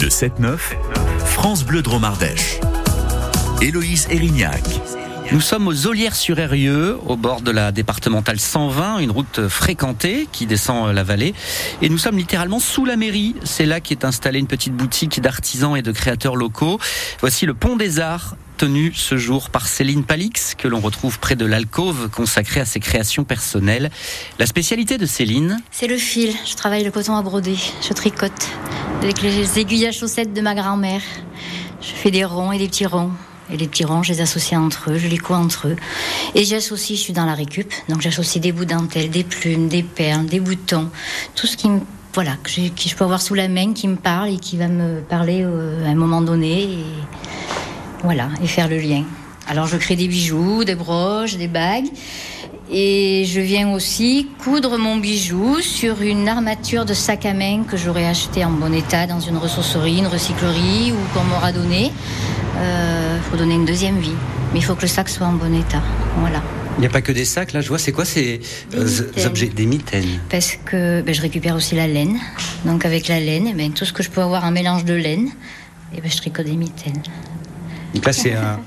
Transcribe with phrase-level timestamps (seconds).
[0.00, 0.56] De 7-9,
[1.26, 2.58] France Bleu Dromardèche.
[3.60, 4.62] Héloïse Erignac.
[5.30, 10.94] Nous sommes aux Olières-sur-Eyrieux, au bord de la départementale 120, une route fréquentée qui descend
[10.94, 11.34] la vallée.
[11.82, 13.36] Et nous sommes littéralement sous la mairie.
[13.44, 16.80] C'est là qu'est installée une petite boutique d'artisans et de créateurs locaux.
[17.20, 21.36] Voici le Pont des Arts, tenu ce jour par Céline Palix, que l'on retrouve près
[21.36, 23.90] de l'alcôve consacrée à ses créations personnelles.
[24.38, 26.32] La spécialité de Céline C'est le fil.
[26.50, 27.56] Je travaille le coton à broder.
[27.86, 28.48] Je tricote
[29.02, 31.00] avec les aiguilles à chaussettes de ma grand-mère.
[31.80, 33.12] Je fais des ronds et des petits ronds.
[33.52, 35.76] Et les petits ronds, je les associe entre eux, je les couds entre eux.
[36.34, 39.82] Et j'associe, je suis dans la récup, donc j'associe des bouts dentelles, des plumes, des
[39.82, 40.88] perles, des boutons,
[41.34, 41.80] tout ce qui me
[42.12, 45.00] voilà, que, je peux avoir sous la main, qui me parle et qui va me
[45.00, 46.64] parler euh, à un moment donné.
[46.64, 46.84] Et
[48.02, 49.04] voilà, et faire le lien.
[49.48, 51.88] Alors je crée des bijoux, des broches, des bagues.
[52.72, 57.76] Et je viens aussi coudre mon bijou sur une armature de sac à main que
[57.76, 61.86] j'aurais acheté en bon état dans une ressourcerie, une recyclerie ou qu'on m'aura donné.
[61.86, 64.14] Il euh, faut donner une deuxième vie.
[64.52, 65.82] Mais il faut que le sac soit en bon état.
[66.18, 66.42] Voilà.
[66.76, 68.40] Il n'y a pas que des sacs, là, je vois, c'est quoi ces
[68.74, 70.20] euh, objets Des mitaines.
[70.28, 72.18] Parce que ben, je récupère aussi la laine.
[72.64, 74.94] Donc avec la laine, eh ben, tout ce que je peux avoir un mélange de
[74.94, 75.26] laine,
[75.92, 77.02] et eh ben, je tricote des mitaines.
[77.94, 78.60] Donc là, c'est un,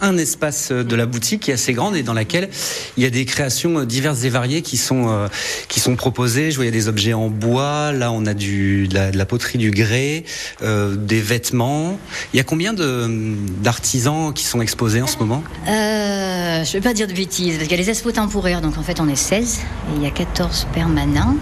[0.00, 2.50] un, espace de la boutique qui est assez grande et dans laquelle
[2.96, 5.28] il y a des créations diverses et variées qui sont, euh,
[5.68, 6.50] qui sont proposées.
[6.50, 7.92] Je vois, il y a des objets en bois.
[7.92, 10.24] Là, on a du, de, la, poterie, du grès,
[10.62, 11.98] euh, des vêtements.
[12.32, 15.42] Il y a combien d'artisans qui sont exposés en ce moment?
[15.68, 18.60] Euh, Je ne vais pas dire de bêtises, parce qu'il y a les expos temporaires.
[18.60, 21.36] Donc en fait, on est 16 et il y a 14 permanents.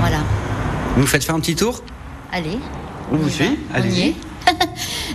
[0.00, 0.18] Voilà.
[0.94, 1.82] Vous nous faites faire un petit tour?
[2.32, 2.58] Allez.
[3.10, 4.14] On, vous suit Allez.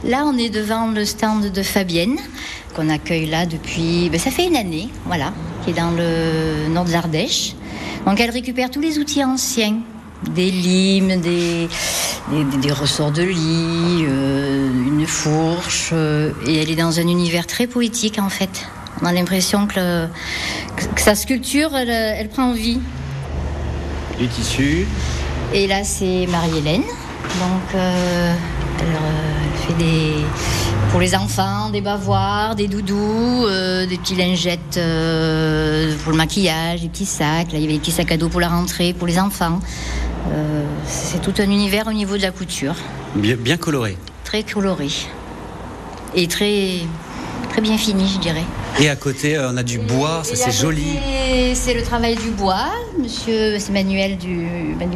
[0.04, 2.18] Là, on est devant le stand de Fabienne,
[2.76, 4.10] qu'on accueille là depuis.
[4.10, 7.56] Ben, ça fait une année, voilà, qui est dans le nord de l'Ardèche.
[8.06, 9.80] Donc, elle récupère tous les outils anciens
[10.34, 11.68] des limes, des,
[12.62, 17.68] des, ressorts de lit, euh, une fourche, euh, et elle est dans un univers très
[17.68, 18.66] poétique en fait.
[19.02, 20.08] On a l'impression que,
[20.96, 22.80] sa sculpture, elle, prend vie.
[24.18, 24.88] Du tissu.
[25.54, 26.82] Et là, c'est Marie-Hélène.
[26.82, 28.34] Donc, euh,
[28.80, 30.14] elle, fait des,
[30.92, 36.82] pour les enfants, des bavoirs, des doudous, euh, des petits lingettes euh, pour le maquillage,
[36.82, 37.52] des petits sacs.
[37.52, 39.60] Là, il y avait des petits sacs à dos pour la rentrée, pour les enfants.
[40.86, 42.76] c'est tout un univers au niveau de la couture.
[43.16, 43.98] Bien, bien coloré.
[44.24, 44.90] Très coloré.
[46.16, 46.82] Et très,
[47.58, 48.44] très bien fini, je dirais.
[48.80, 51.00] Et à côté, on a du bois, ça c'est joli.
[51.56, 52.68] C'est le travail du bois,
[53.02, 54.46] monsieur, c'est Manuel du,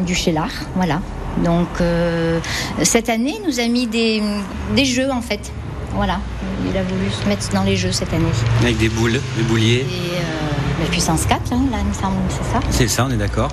[0.05, 1.01] du Chélard, voilà.
[1.43, 2.39] Donc euh,
[2.83, 4.21] cette année, il nous a mis des,
[4.85, 5.51] jeux en fait.
[5.95, 6.19] Voilà,
[6.69, 8.25] il a voulu se mettre dans les jeux cette année.
[8.61, 9.79] Avec des boules, des bouliers.
[9.79, 12.59] Et euh, la puissance 4, hein, là, il me semble, c'est ça?
[12.69, 13.49] C'est ça, on est d'accord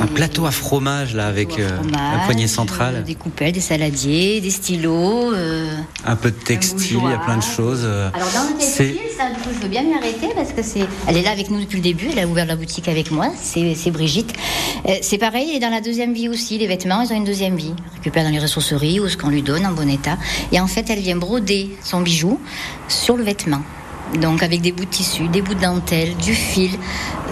[0.00, 2.96] un plateau à fromage là avec euh, la poignée centrale.
[2.96, 5.34] Euh, des coupelles, des saladiers, des stylos.
[5.34, 7.84] Euh, un peu de textile, il y a plein de choses.
[7.84, 11.22] Alors dans le textile, ça, je veux bien m'y arrêter parce que c'est, elle est
[11.22, 12.06] là avec nous depuis le début.
[12.12, 13.28] Elle a ouvert la boutique avec moi.
[13.40, 14.32] C'est Brigitte.
[15.02, 16.58] c'est pareil, elle est dans la deuxième vie aussi.
[16.58, 17.74] Les vêtements, ils ont une deuxième vie.
[17.76, 20.16] Elle récupère dans les ressourceries ou ce qu'on lui donne en bon état.
[20.52, 22.40] Et en fait, elle vient broder son bijou
[22.88, 23.62] sur le vêtement.
[24.20, 26.70] Donc avec des bouts de tissu, des bouts de dentelle, du fil.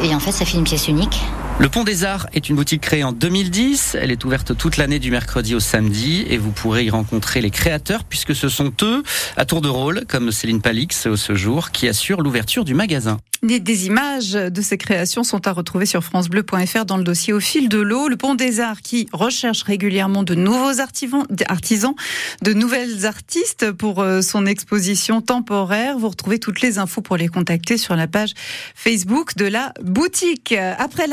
[0.03, 1.19] Et en fait, ça fait une pièce unique.
[1.61, 3.97] Le Pont des Arts est une boutique créée en 2010.
[4.01, 7.51] Elle est ouverte toute l'année du mercredi au samedi et vous pourrez y rencontrer les
[7.51, 9.03] créateurs puisque ce sont eux,
[9.37, 13.19] à tour de rôle, comme Céline Palix ce jour, qui assurent l'ouverture du magasin.
[13.43, 17.69] Des images de ces créations sont à retrouver sur francebleu.fr dans le dossier au fil
[17.69, 18.09] de l'eau.
[18.09, 21.95] Le Pont des Arts qui recherche régulièrement de nouveaux artisans,
[22.43, 25.99] de nouvelles artistes pour euh, son exposition temporaire.
[25.99, 28.33] Vous retrouvez toutes les infos pour les contacter sur la page
[28.75, 30.53] Facebook de la boutique.
[30.53, 31.07] Après